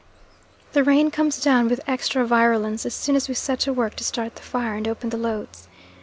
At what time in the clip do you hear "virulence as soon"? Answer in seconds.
2.25-3.15